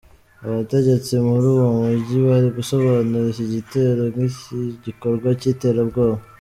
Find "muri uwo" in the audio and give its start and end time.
1.27-1.67